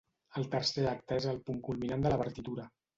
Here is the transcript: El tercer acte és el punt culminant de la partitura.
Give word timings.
El 0.39 0.47
tercer 0.55 0.87
acte 0.93 1.21
és 1.23 1.29
el 1.35 1.39
punt 1.51 1.63
culminant 1.71 2.05
de 2.09 2.17
la 2.17 2.23
partitura. 2.27 2.73